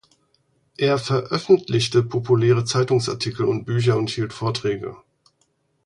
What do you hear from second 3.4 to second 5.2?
und Bücher und hielt Vorträge.